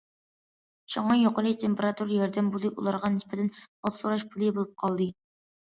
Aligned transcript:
شۇڭا 0.93 1.17
يۇقىرى 1.23 1.51
تېمپېراتۇرا 1.65 2.17
ياردەم 2.21 2.51
پۇلى 2.57 2.73
ئۇلارغا 2.73 3.13
نىسبەتەن« 3.19 3.55
ھال 3.63 3.97
سوراش 4.01 4.29
پۇلى» 4.35 4.53
بولۇپ 4.59 4.77
قالدى. 4.85 5.11